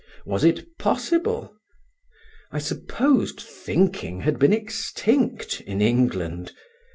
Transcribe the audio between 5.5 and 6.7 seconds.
in England.